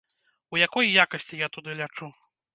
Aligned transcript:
У 0.55 0.61
якой 0.67 0.89
якасці 1.03 1.41
я 1.45 1.51
туды 1.59 1.79
лячу? 1.85 2.13